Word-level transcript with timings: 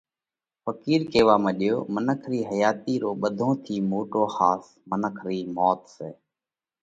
ڦقِير 0.63 1.01
ڪيوا 1.11 1.35
مڏيو: 1.45 1.75
منک 1.93 2.21
رِي 2.31 2.39
حياتِي 2.49 2.95
رو 3.03 3.11
ٻڌون 3.21 3.53
ٿِي 3.63 3.75
موٽو 3.91 4.21
ۿاس 4.35 4.63
منک 4.89 5.15
رئِي 5.25 5.41
موت 5.55 5.79
سئہ۔ 5.95 6.09